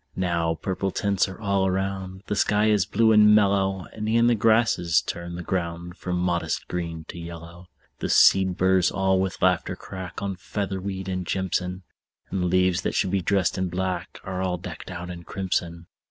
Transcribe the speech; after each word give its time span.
Now 0.15 0.55
purple 0.55 0.89
tints 0.89 1.29
are 1.29 1.39
all 1.39 1.67
around; 1.67 2.23
The 2.25 2.35
sky 2.35 2.71
is 2.71 2.87
blue 2.87 3.11
and 3.11 3.35
mellow; 3.35 3.85
And 3.93 4.09
e'en 4.09 4.25
the 4.25 4.33
grasses 4.33 4.99
turn 4.99 5.35
the 5.35 5.43
ground 5.43 5.95
From 5.95 6.17
modest 6.17 6.67
green 6.67 7.05
to 7.09 7.19
yellow. 7.19 7.67
The 7.99 8.09
seed 8.09 8.57
burrs 8.57 8.89
all 8.89 9.19
with 9.19 9.39
laughter 9.43 9.75
crack 9.75 10.19
On 10.19 10.35
featherweed 10.35 11.07
and 11.07 11.27
jimson; 11.27 11.83
And 12.31 12.45
leaves 12.45 12.81
that 12.81 12.95
should 12.95 13.11
be 13.11 13.21
dressed 13.21 13.59
in 13.59 13.69
black 13.69 14.19
Are 14.23 14.41
all 14.41 14.57
decked 14.57 14.89
out 14.89 15.11
in 15.11 15.21
crimson. 15.21 15.85